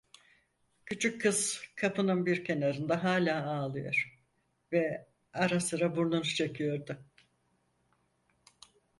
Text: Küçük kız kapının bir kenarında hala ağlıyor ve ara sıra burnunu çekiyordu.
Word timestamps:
Küçük 0.85 1.21
kız 1.21 1.61
kapının 1.75 2.25
bir 2.25 2.45
kenarında 2.45 3.03
hala 3.03 3.47
ağlıyor 3.51 4.21
ve 4.71 5.07
ara 5.33 5.59
sıra 5.59 5.95
burnunu 5.95 6.23
çekiyordu. 6.23 7.05